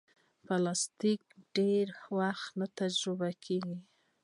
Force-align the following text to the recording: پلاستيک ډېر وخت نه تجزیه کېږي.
پلاستيک 0.45 1.23
ډېر 1.55 1.87
وخت 2.17 2.49
نه 2.59 2.67
تجزیه 2.77 3.31
کېږي. 3.45 3.77